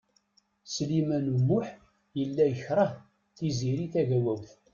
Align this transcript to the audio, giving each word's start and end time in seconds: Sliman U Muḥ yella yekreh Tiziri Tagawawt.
Sliman 0.73 1.25
U 1.35 1.37
Muḥ 1.47 1.67
yella 2.19 2.45
yekreh 2.51 2.91
Tiziri 3.35 3.87
Tagawawt. 3.93 4.49